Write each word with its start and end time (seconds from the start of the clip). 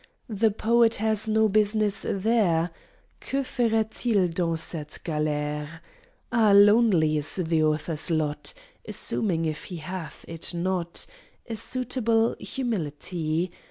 The 0.29 0.49
Poet 0.49 0.95
has 0.95 1.27
no 1.27 1.47
business 1.47 2.07
there: 2.09 2.71
Que 3.19 3.41
ferait 3.43 4.03
il 4.07 4.29
dans 4.29 4.57
cette 4.59 4.97
galère? 5.03 5.79
Ah, 6.31 6.53
lonely 6.55 7.17
is 7.17 7.35
the 7.35 7.61
Author's 7.61 8.09
lot! 8.09 8.55
Assuming, 8.87 9.45
if 9.45 9.65
he 9.65 9.77
hath 9.77 10.25
it 10.27 10.55
not, 10.55 11.05
A 11.47 11.55
suitable 11.55 12.35
humility. 12.39 13.51